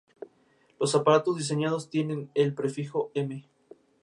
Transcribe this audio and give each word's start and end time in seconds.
Los 0.79 0.95
aparatos 0.95 1.37
diseñados 1.37 1.91
tienen 1.91 2.31
el 2.33 2.55
prefijo 2.55 3.11
"M". 3.13 3.47